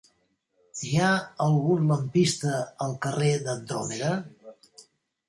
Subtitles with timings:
[0.91, 1.09] Hi ha
[1.47, 2.53] algun lampista
[2.87, 4.11] al carrer d'Andròmeda?